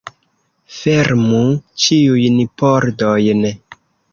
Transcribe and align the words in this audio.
Fermu 0.77 1.41
ĉiujn 1.83 2.41
pordojn! 2.63 3.47